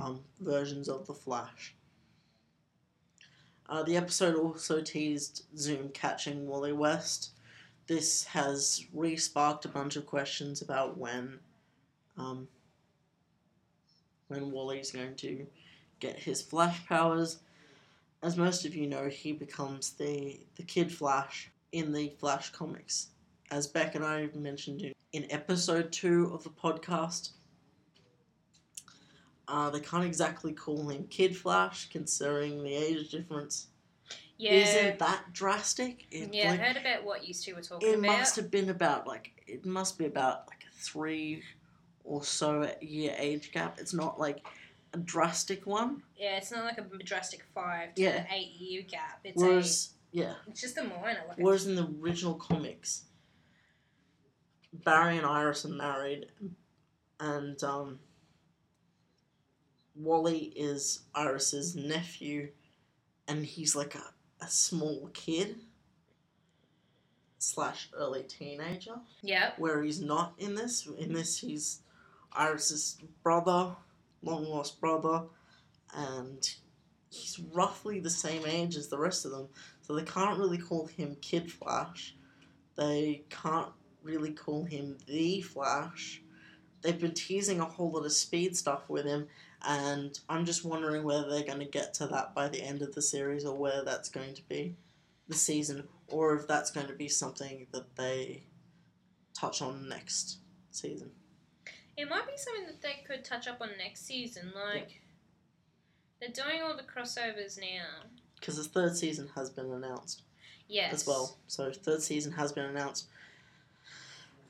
[0.00, 1.74] um, versions of the Flash.
[3.68, 7.30] Uh, the episode also teased Zoom catching Wally West.
[7.86, 11.40] This has re-sparked a bunch of questions about when,
[12.16, 12.48] um,
[14.32, 15.46] when Wally's going to
[16.00, 17.38] get his Flash powers.
[18.22, 23.08] As most of you know, he becomes the the Kid Flash in the Flash comics.
[23.50, 27.30] As Beck and I mentioned in, in episode two of the podcast,
[29.48, 33.66] uh, they can't exactly call him Kid Flash, considering the age difference
[34.38, 34.52] Yeah.
[34.52, 36.06] isn't that drastic.
[36.10, 38.14] It, yeah, like, I heard about what you two were talking it about.
[38.14, 41.42] It must have been about like it must be about like three
[42.04, 43.78] or so year age gap.
[43.78, 44.44] It's not like
[44.94, 46.02] a drastic one.
[46.16, 48.26] Yeah, it's not like a drastic five to Yeah.
[48.32, 49.20] eight year gap.
[49.24, 51.22] It's Whereas yeah, it's just a minor.
[51.28, 53.04] Like a- whereas in the original comics,
[54.72, 56.26] Barry and Iris are married,
[57.20, 57.98] and um,
[59.94, 62.50] Wally is Iris's nephew,
[63.28, 64.04] and he's like a,
[64.44, 65.60] a small kid
[67.38, 68.96] slash early teenager.
[69.22, 69.58] Yep.
[69.58, 70.86] where he's not in this.
[70.98, 71.80] In this, he's
[72.36, 73.74] Iris's brother,
[74.22, 75.24] long lost brother,
[75.94, 76.48] and
[77.10, 79.48] he's roughly the same age as the rest of them.
[79.82, 82.14] So they can't really call him Kid Flash.
[82.76, 86.22] They can't really call him the Flash.
[86.82, 89.28] They've been teasing a whole lot of speed stuff with him,
[89.64, 92.94] and I'm just wondering whether they're going to get to that by the end of
[92.94, 94.76] the series or whether that's going to be
[95.28, 98.42] the season or if that's going to be something that they
[99.34, 100.38] touch on next
[100.72, 101.12] season.
[101.96, 104.52] It might be something that they could touch up on next season.
[104.54, 105.00] Like,
[106.20, 108.08] they're doing all the crossovers now.
[108.38, 110.22] Because the third season has been announced
[110.68, 110.92] Yes.
[110.94, 111.36] as well.
[111.48, 113.06] So third season has been announced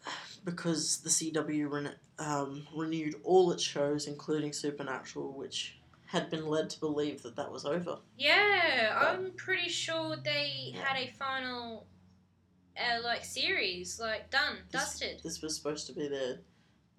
[0.44, 5.76] because the CW rene- um, renewed all its shows, including Supernatural, which
[6.06, 7.98] had been led to believe that that was over.
[8.18, 10.84] Yeah, But- I'm pretty sure they Yeah.
[10.84, 11.86] had a final,
[12.76, 15.20] uh, like series, like done, This- dusted.
[15.22, 16.40] This was supposed to be their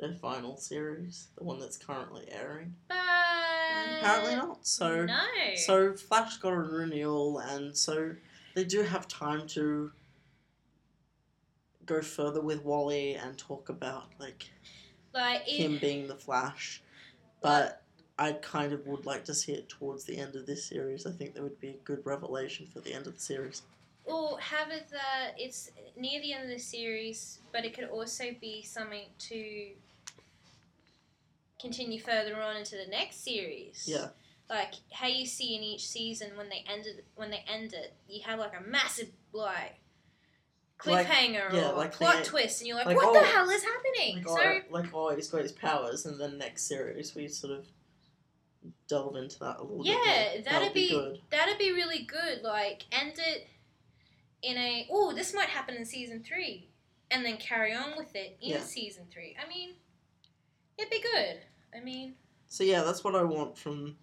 [0.03, 2.75] their final series, the one that's currently airing.
[2.87, 2.97] But
[3.99, 4.65] Apparently not.
[4.67, 5.23] So no.
[5.55, 8.15] So Flash got a renewal, and so
[8.55, 9.91] they do have time to
[11.85, 14.49] go further with Wally and talk about like
[15.13, 16.81] like it, him being the Flash.
[17.41, 17.81] But
[18.17, 21.05] I kind of would like to see it towards the end of this series.
[21.05, 23.63] I think that would be a good revelation for the end of the series.
[24.05, 28.25] or have it that it's near the end of the series, but it could also
[28.39, 29.71] be something to
[31.63, 33.85] continue further on into the next series.
[33.87, 34.09] Yeah.
[34.49, 38.21] Like how you see in each season when they ended when they end it, you
[38.25, 39.79] have like a massive like
[40.85, 43.25] Like- cliffhanger yeah, or like plot the- twist, and you're like, like, what oh, the
[43.25, 44.17] hell is happening?
[44.17, 47.53] Like, so oh, like oh, he's got his powers, and then next series we sort
[47.57, 47.65] of
[48.89, 50.43] delve into that a little Yeah, bit.
[50.45, 51.21] Yeah, that'd be, be- good.
[51.31, 52.43] that'd be really good.
[52.43, 53.47] Like end it
[54.41, 56.67] in a oh this might happen in season three,
[57.09, 58.59] and then carry on with it in Yeah.
[58.59, 59.35] season three.
[59.43, 59.69] I mean,
[60.77, 61.39] it'd be good.
[61.75, 62.13] I mean,
[62.47, 63.95] So yeah, that's what I want from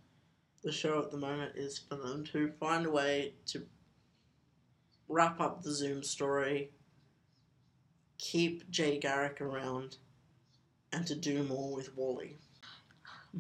[0.63, 3.63] the show at the moment is for them to find a way to
[5.09, 6.71] wrap up the Zoom story,
[8.19, 9.97] keep Jay Garrick around,
[10.93, 12.37] and to do more with Wally.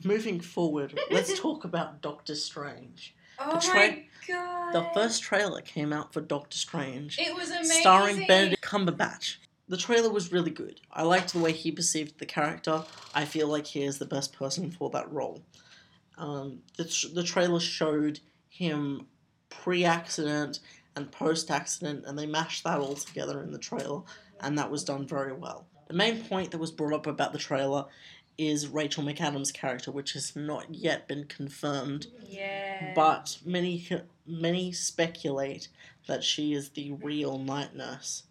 [0.04, 3.14] Moving forward, let's talk about Doctor Strange.
[3.38, 7.80] oh tra- my god, The first trailer came out for Doctor Strange, it was amazing.
[7.80, 9.36] starring Benedict Cumberbatch.
[9.70, 10.80] The trailer was really good.
[10.92, 12.82] I liked the way he perceived the character.
[13.14, 15.44] I feel like he is the best person for that role.
[16.18, 19.06] Um, the, tr- the trailer showed him
[19.48, 20.58] pre accident
[20.96, 24.02] and post accident, and they mashed that all together in the trailer,
[24.40, 25.68] and that was done very well.
[25.86, 27.84] The main point that was brought up about the trailer
[28.36, 33.88] is Rachel McAdams' character, which has not yet been confirmed Yeah, but many
[34.26, 35.68] many speculate
[36.08, 38.24] that she is the real night nurse.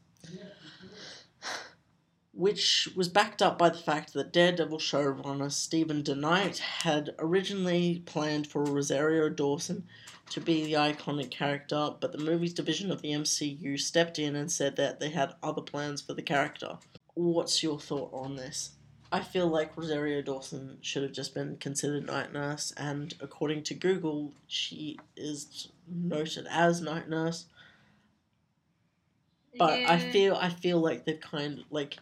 [2.34, 8.47] Which was backed up by the fact that Daredevil showrunner Steven DeKnight had originally planned
[8.47, 9.86] for Rosario Dawson
[10.30, 14.52] to be the iconic character, but the movie's division of the MCU stepped in and
[14.52, 16.78] said that they had other plans for the character.
[17.15, 18.71] What's your thought on this?
[19.12, 23.73] I feel like Rosario Dawson should have just been considered night nurse, and according to
[23.73, 27.45] Google, she is noted as night nurse.
[29.58, 31.98] But I feel I feel like they've kind of like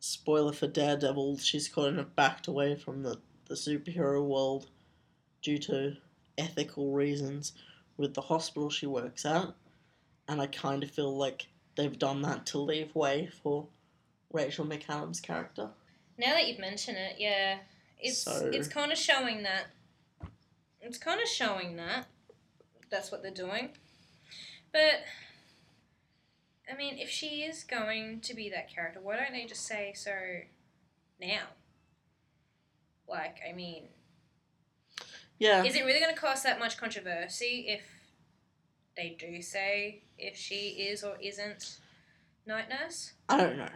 [0.00, 4.68] spoiler for Daredevil, she's kind of backed away from the, the superhero world
[5.42, 5.96] due to
[6.38, 7.52] ethical reasons
[7.96, 9.52] with the hospital she works at.
[10.28, 13.66] And I kind of feel like they've done that to leave way for
[14.32, 15.70] Rachel McAdams' character.
[16.18, 17.58] Now that you've mentioned it, yeah,
[17.98, 19.66] it's So- it's kind of showing that.
[20.80, 22.06] It's kind of showing that
[22.90, 23.70] that's what they're doing,
[24.72, 25.02] but
[26.70, 29.92] I mean, if she is going to be that character, why don't they just say
[29.94, 30.10] so
[31.20, 31.44] now?
[33.08, 33.84] Like, I mean,
[35.38, 35.62] Yeah.
[35.64, 37.82] is it really going to cause that much controversy if
[38.96, 41.78] they do say if she is or isn't
[42.46, 43.12] night nurse?
[43.28, 43.68] I don't know.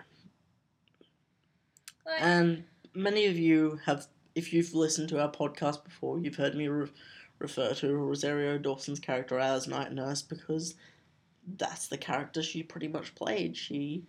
[2.06, 6.56] Like, And many of you have, if you've listened to our podcast before, you've heard
[6.56, 6.90] me re-
[7.38, 10.74] refer to Rosario Dawson's character as Night Nurse because
[11.58, 13.56] that's the character she pretty much played.
[13.56, 14.04] She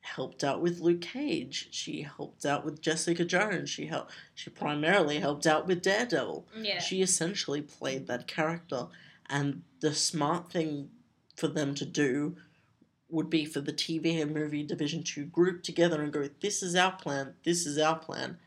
[0.00, 1.68] helped out with Luke Cage.
[1.70, 3.68] She helped out with Jessica Jones.
[3.68, 4.12] She helped.
[4.34, 6.46] She primarily helped out with Daredevil.
[6.60, 8.86] yeah, She essentially played that character,
[9.28, 10.90] and the smart thing
[11.36, 12.36] for them to do
[13.10, 16.74] would be for the TV and movie division to group together and go, "This is
[16.74, 17.34] our plan.
[17.44, 18.38] This is our plan.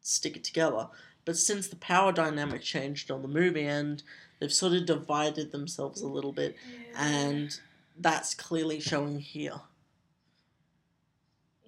[0.00, 0.88] Stick it together."
[1.24, 4.02] But since the power dynamic changed on the movie end,
[4.40, 6.54] they've sort of divided themselves a little bit,
[6.96, 7.58] and
[7.98, 9.60] that's clearly showing here.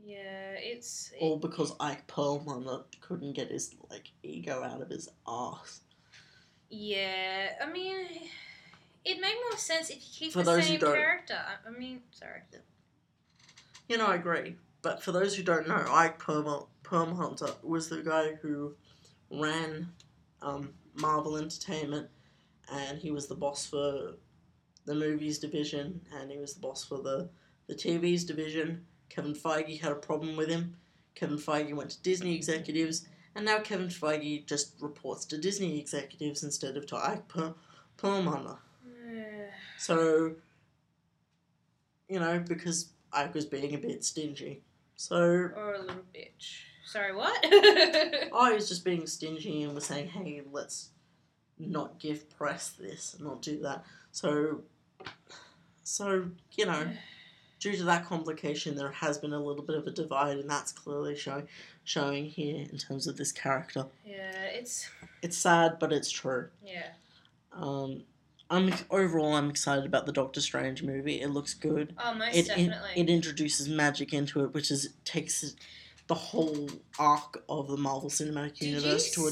[0.04, 5.80] yeah, it's All because Ike Perlmutter couldn't get his like ego out of his ass.
[6.68, 8.06] Yeah, I mean,
[9.04, 11.38] it made more sense if you keep For the same character.
[11.66, 12.42] I- mean, sorry.
[13.88, 14.56] You know, I agree.
[14.82, 18.74] But for those who don't know, Ike Perlmutter was the guy who
[19.30, 19.92] ran
[20.42, 22.08] um, Marvel Entertainment,
[22.72, 24.14] and he was the boss for
[24.86, 27.28] the movies division, and he was the boss for the,
[27.66, 28.86] the TVs division.
[29.08, 30.76] Kevin Feige had a problem with him.
[31.14, 36.42] Kevin Feige went to Disney executives, and now Kevin Feige just reports to Disney executives
[36.42, 37.54] instead of to Ike Per-
[37.96, 38.58] Perlmutter.
[39.78, 40.32] So,
[42.08, 44.62] you know, because Ike was being a bit stingy.
[44.96, 46.62] So, or a little bitch.
[46.86, 47.38] Sorry, what?
[48.32, 50.90] Oh, I was just being stingy and was saying, hey, let's
[51.58, 53.84] not give press this not do that.
[54.12, 54.62] So,
[55.82, 56.88] so you know,
[57.60, 60.72] due to that complication, there has been a little bit of a divide, and that's
[60.72, 61.48] clearly showing
[61.84, 63.86] showing here in terms of this character.
[64.04, 64.88] yeah, it's
[65.22, 66.48] It's sad, but it's true.
[66.64, 66.88] yeah.
[67.52, 68.02] Um,
[68.50, 71.20] I'm overall I'm excited about the Doctor Strange movie.
[71.20, 71.94] It looks good.
[72.04, 72.90] Oh, most it, it definitely.
[72.94, 75.54] it introduces magic into it, which is takes
[76.06, 79.30] the whole arc of the Marvel Cinematic did Universe to a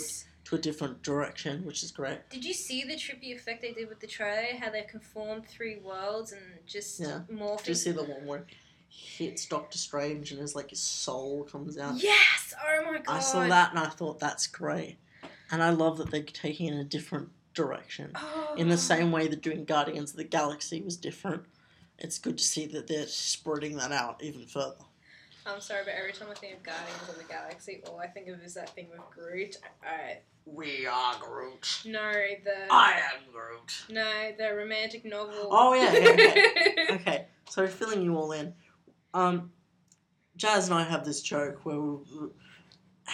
[0.54, 2.18] to a different direction, which is great.
[2.30, 4.56] did you see the trippy effect they did with the trailer?
[4.58, 7.22] How they conformed three worlds and just Yeah.
[7.30, 7.64] morphed.
[7.64, 8.46] Do you see the one where
[8.88, 11.96] he hits Doctor Strange and his like his soul comes out?
[12.02, 12.54] Yes!
[12.64, 13.16] Oh my god!
[13.16, 14.96] I saw that and I thought that's great,
[15.50, 18.12] and I love that they're taking in a different direction.
[18.14, 18.54] Oh.
[18.56, 21.44] In the same way that doing Guardians of the Galaxy was different,
[21.98, 24.84] it's good to see that they're spreading that out even further.
[25.46, 28.28] I'm sorry, but every time I think of Guardians of the Galaxy, all I think
[28.28, 29.56] of is that thing with Groot.
[29.84, 30.22] Alright.
[30.46, 31.82] We are Groot.
[31.86, 32.12] No,
[32.44, 33.84] the I am Groot.
[33.90, 35.48] no, the romantic novel.
[35.50, 38.54] Oh, yeah, yeah, Okay, so filling you all in,
[39.12, 39.52] um,
[40.36, 41.98] Jazz and I have this joke where we,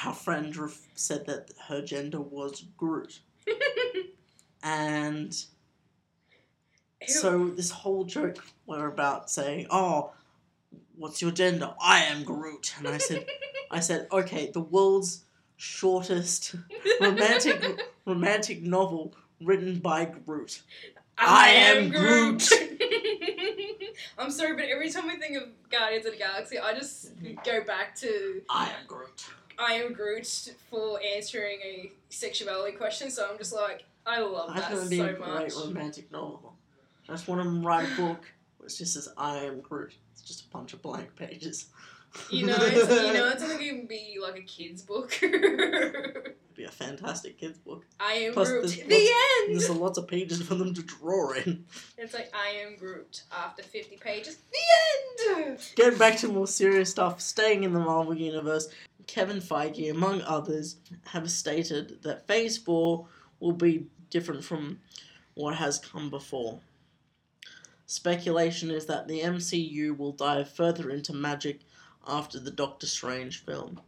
[0.05, 3.21] our friend ref- said that her gender was Groot,
[4.63, 5.37] and
[7.07, 10.13] so this whole joke were about saying, "Oh,
[11.01, 11.75] what's your gender?
[11.81, 13.27] I am Groot," and I said,
[13.71, 15.25] "I said, okay, the world's
[15.57, 16.55] shortest
[17.01, 20.63] romantic romantic novel written by Groot."
[21.19, 22.49] I am Groot.
[24.19, 27.11] I'm sorry, but every time I think of Guardians of the Galaxy, I just
[27.45, 29.27] go back to I am Groot.
[29.59, 33.11] I am Groot for answering a sexuality question.
[33.11, 35.53] So I'm just like, I love That's that gonna be so a great much.
[35.55, 36.55] romantic novel.
[37.09, 38.25] I just want to write a book
[38.61, 39.95] which just says I am Groot.
[40.13, 41.67] It's just a bunch of blank pages.
[42.29, 45.17] You know, it's, you know, it's only to be like a kid's book.
[45.23, 47.85] It'd be a fantastic kids book.
[48.01, 48.63] I am Plus, Groot.
[48.63, 49.51] The lots- end.
[49.55, 51.65] There's a lots of pages for them to draw in.
[51.97, 54.39] It's like I am Groot after 50 pages.
[54.51, 55.59] The end.
[55.77, 58.69] Getting back to more serious stuff, staying in the Marvel Universe,
[59.07, 63.07] Kevin Feige, among others, have stated that Phase 4
[63.39, 64.81] will be different from
[65.35, 66.59] what has come before.
[67.91, 71.63] Speculation is that the MCU will dive further into magic
[72.07, 73.81] after the Doctor Strange film.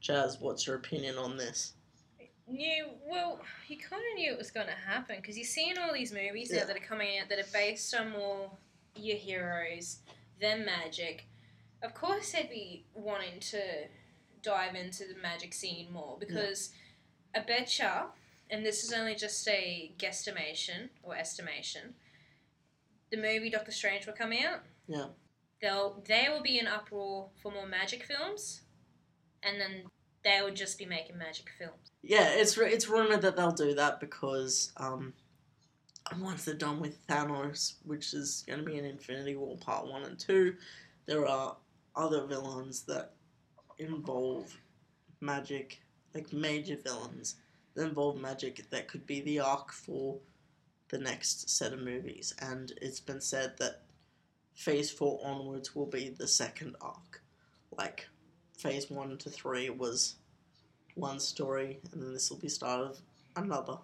[0.00, 1.74] Jazz, what's your opinion on this?
[2.48, 5.94] knew well you kind of knew it was going to happen because you're seeing all
[5.94, 6.60] these movies Yeah.
[6.60, 8.50] now that are coming out that are based on more
[8.96, 10.00] your heroes
[10.42, 11.24] than magic
[11.82, 13.62] of course they'd be wanting to
[14.42, 16.68] dive into the magic scene more because
[17.34, 18.08] I betcha
[18.50, 21.94] and this is only just a guesstimation or estimation
[23.14, 25.06] the movie Doctor Strange will come out Yeah.
[25.60, 28.62] they'll there will be an uproar for more magic films
[29.42, 29.84] and then
[30.24, 34.00] they will just be making magic films Yeah, it's it's rumored that they'll do that
[34.00, 35.12] because um,
[36.20, 40.02] once they're done with Thanos, which is going to be in Infinity War Part One
[40.04, 40.54] and Two,
[41.06, 41.56] there are
[41.96, 43.12] other villains that
[43.78, 44.54] involve
[45.20, 45.80] magic,
[46.14, 47.36] like major villains
[47.74, 50.18] that involve magic that could be the arc for
[50.94, 53.82] the next set of movies, and it's been said that
[54.54, 57.20] Phase Four onwards will be the second arc,
[57.76, 58.06] like
[58.56, 60.14] Phase One to Three was
[60.94, 62.98] one story, and then this will be start of
[63.34, 63.78] another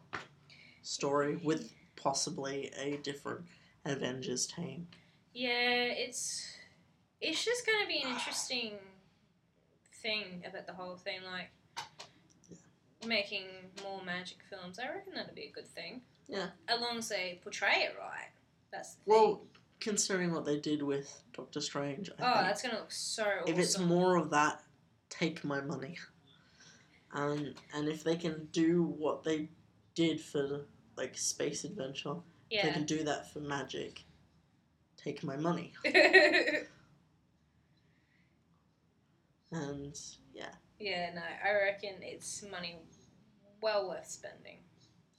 [0.83, 3.41] story with possibly a different
[3.85, 4.87] Avengers team.
[5.35, 6.47] Yeah, it's
[7.21, 8.75] it's just going to be an interesting
[10.01, 11.51] thing about the whole thing, like
[13.05, 13.47] making
[13.83, 14.79] more magic films.
[14.79, 16.03] I reckon that'd be a good thing.
[16.31, 16.47] Yeah.
[16.69, 18.31] As long as they portray it right.
[18.73, 19.49] That's the Well, thing.
[19.81, 23.53] considering what they did with Doctor Strange, I Oh, think that's gonna look so awesome.
[23.53, 24.63] if it's more of that,
[25.09, 25.99] take my money.
[27.13, 29.49] Um, and if they can do what they
[29.97, 30.67] did for
[30.97, 32.15] like space adventure,
[32.49, 34.05] if they can do that for magic,
[34.97, 35.73] take my money.
[39.53, 39.99] And
[40.33, 42.77] yeah, yeah, no, I reckon it's money
[43.61, 44.59] well worth spending.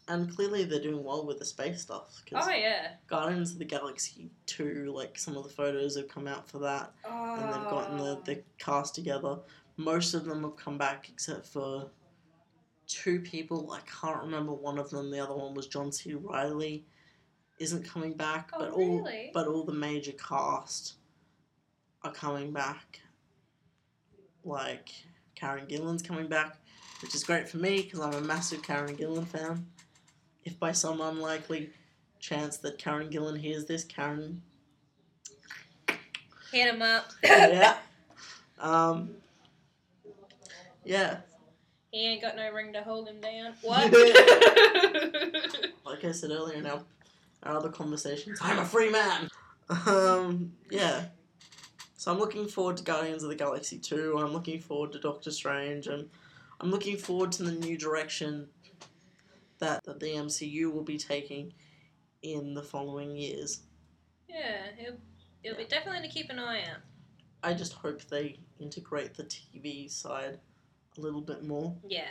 [0.07, 2.21] And clearly they're doing well with the space stuff.
[2.29, 2.95] 'cause Oh yeah.
[3.07, 6.93] Guardians of the Galaxy 2, like some of the photos have come out for that,
[7.05, 7.35] Oh.
[7.35, 8.43] and they've gotten the, the oh.
[8.57, 9.39] cast together.
[9.77, 11.89] Most of them have come back except for
[12.87, 13.71] two people.
[13.71, 15.11] I can't remember one of them.
[15.11, 16.13] The other one was John C.
[16.13, 16.85] Reilly.
[17.59, 19.29] Isn't coming back, Oh, but all really?
[19.33, 20.95] but all the major cast
[22.01, 23.01] are coming back.
[24.43, 24.89] Like
[25.35, 26.57] Karen Gillan's coming back,
[27.01, 29.67] which is great for me because I'm a massive Karen Gillan fan.
[30.43, 31.69] If by some unlikely
[32.19, 34.41] chance that Karen Gillan hears this, Karen,
[36.51, 37.05] Hit him up.
[37.23, 37.77] yeah,
[38.59, 39.11] um,
[40.83, 41.17] yeah,
[41.91, 43.53] He ain't got no ring to hold him down.
[43.61, 43.91] What?
[45.85, 46.81] like I said earlier, in our,
[47.43, 49.29] our other conversations, I'm a free man.
[49.87, 51.05] Um, yeah.
[51.95, 54.17] So I'm looking forward to Guardians of the Galaxy 2.
[54.17, 56.09] I'm looking forward to Doctor Strange, and
[56.59, 58.47] I'm looking forward to the new direction
[59.61, 61.53] that, that the MCU will be taking
[62.21, 63.61] in the following years.
[64.29, 64.99] yeah, it'll,
[65.43, 66.81] it'll be definitely to keep an eye out.
[67.43, 70.37] I just hope they integrate the TV side
[70.97, 71.75] a little bit more.
[71.87, 72.03] Yeah,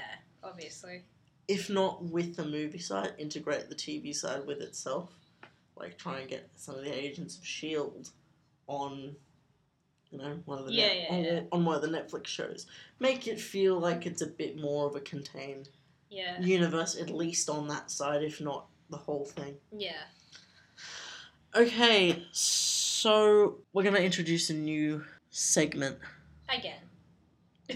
[0.43, 1.05] obviously.
[1.47, 5.11] If not with the movie side, integrate the TV side with itself.
[5.77, 8.11] Like try and get some of the Agents of Shield
[8.67, 9.15] on,
[10.11, 11.41] you know, one of the Yeah, net- yeah, on, yeah.
[11.53, 12.67] on one of the Netflix shows.
[12.99, 15.69] Make it feel like it's a bit more of a contained
[16.11, 19.57] Yeah, universe, at least on that side, if not the whole thing.
[19.73, 20.03] yeah.
[21.55, 25.99] Okay, so we're gonna introduce a new segment
[26.49, 26.81] Again.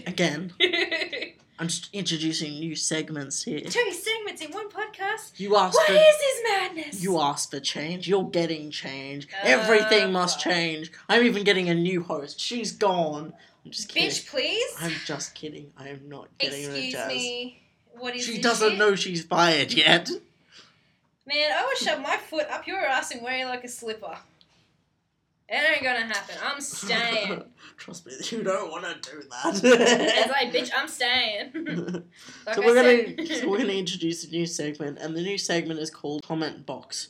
[0.07, 0.53] again.
[1.59, 3.61] I'm just introducing new segments here.
[3.61, 5.39] Two segments in one podcast.
[5.39, 7.01] You asked What for is this madness?
[7.03, 8.07] you asked for change.
[8.07, 9.27] You're getting change.
[9.41, 10.91] Everything Uh, must change.
[11.07, 12.39] I'm even getting a new host.
[12.41, 13.33] She's gone.
[13.63, 14.09] I'm just kidding.
[14.09, 14.75] Bitch, please.
[14.81, 15.71] I'm just kidding.
[15.77, 17.07] I am not getting her a Excuse jazz.
[17.09, 17.61] me.
[17.99, 18.79] What is She doesn't shit?
[18.79, 20.09] know she's fired yet.
[21.27, 24.17] Man, I would shove my foot up your ass and wear you like a slipper.
[25.47, 26.35] It ain't gonna happen.
[26.43, 27.43] I'm staying.
[27.77, 29.61] Trust me, you don't want to do that.
[29.63, 31.51] It's like, bitch, I'm staying.
[32.47, 33.17] like so I we're said.
[33.17, 36.65] gonna so we're gonna introduce a new segment, and the new segment is called Comment
[36.65, 37.09] Box.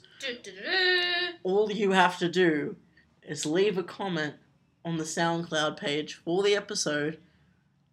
[1.44, 2.76] All you have to do
[3.24, 4.36] is leave a comment
[4.84, 7.20] on the SoundCloud page for the episode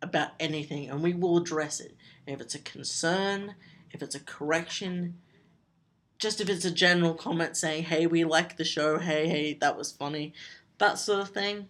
[0.01, 1.95] about anything, and we will address it.
[2.27, 3.55] If it's a concern,
[3.91, 5.18] if it's a correction,
[6.18, 9.77] just if it's a general comment saying, hey, we like the show, hey, hey, that
[9.77, 10.33] was funny,
[10.79, 11.68] that sort of thing.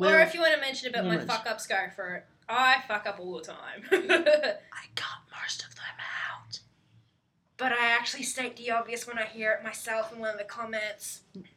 [0.00, 2.26] Or if you want to mention about my fuck ups, go for it.
[2.48, 3.84] I fuck up all the time.
[3.92, 5.84] I cut most of them
[6.30, 6.58] out.
[7.56, 10.44] but I actually state the obvious when I hear it myself in one of the
[10.44, 11.20] comments.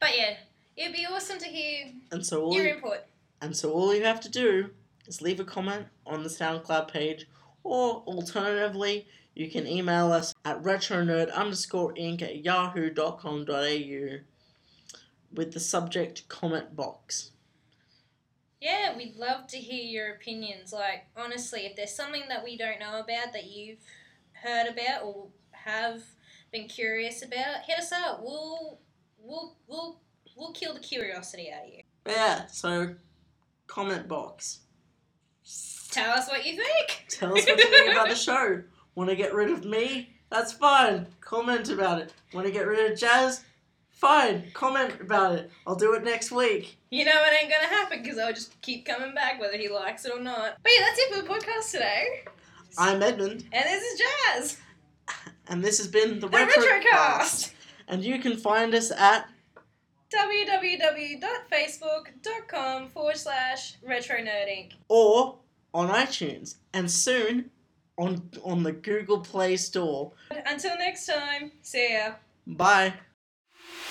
[0.00, 0.36] But yeah,
[0.76, 3.00] it'd be awesome to hear And so all your you, input.
[3.40, 4.70] And so all you have to do
[5.08, 7.26] is leave a comment on the SoundCloud page,
[7.64, 14.18] or alternatively, you can email us at retronerd underscore inc at yahoo.com.au
[15.32, 17.32] with the subject comment box.
[18.60, 20.72] Yeah, we'd love to hear your opinions.
[20.72, 23.78] Like, honestly, if there's something that we don't know about that you've
[24.32, 26.02] heard about or have
[26.50, 28.20] been curious about, hit us up.
[28.22, 28.80] We'll
[29.22, 30.00] we'll we'll
[30.36, 31.82] we'll kill the curiosity out of you.
[32.06, 32.94] Yeah, so
[33.66, 34.60] comment box.
[35.90, 37.06] Tell us what you think.
[37.08, 38.62] Tell us what you think about the show.
[38.94, 40.10] Want to get rid of me?
[40.30, 41.06] That's fine.
[41.20, 42.12] Comment about it.
[42.34, 43.44] Want to get rid of Jazz?
[43.90, 44.44] Fine.
[44.54, 45.50] Comment about it.
[45.66, 46.76] I'll do it next week.
[46.90, 50.04] You know it ain't gonna happen because I'll just keep coming back whether he likes
[50.04, 50.58] it or not.
[50.62, 52.22] But yeah, that's it for the podcast today.
[52.76, 54.56] I'm Edmund, And this is Jazz.
[55.48, 56.82] and this has been the, The Retrocast.
[56.82, 57.52] Retrocast.
[57.88, 59.28] And you can find us at
[60.12, 64.72] www.facebook.com forward slash retro nerding.
[64.88, 65.38] or
[65.74, 67.50] on iTunes, and soon
[67.98, 70.12] on on the Google Play Store.
[70.46, 72.12] Until next time, see ya.
[72.46, 72.94] Bye.